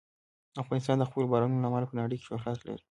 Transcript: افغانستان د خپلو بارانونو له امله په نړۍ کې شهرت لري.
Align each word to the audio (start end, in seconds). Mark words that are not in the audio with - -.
افغانستان 0.61 0.95
د 0.99 1.03
خپلو 1.09 1.29
بارانونو 1.31 1.61
له 1.63 1.67
امله 1.69 1.85
په 1.89 1.95
نړۍ 2.01 2.15
کې 2.17 2.27
شهرت 2.29 2.59
لري. 2.65 2.79